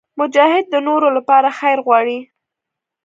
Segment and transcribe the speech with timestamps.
[0.19, 2.19] مجاهد د نورو لپاره خیر غواړي.